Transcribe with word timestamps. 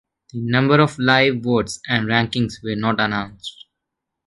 The 0.33 0.41
number 0.41 0.81
of 0.81 0.97
live 0.97 1.43
votes 1.43 1.79
and 1.87 2.07
rankings 2.07 2.53
were 2.63 2.75
not 2.75 2.99
announced. 2.99 3.65